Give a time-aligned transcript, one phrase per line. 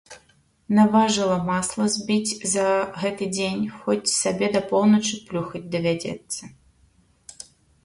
[0.77, 2.65] Наважыла масла збіць за
[3.03, 6.41] гэты дзень, хоць сабе да поўначы плюхаць давядзецца.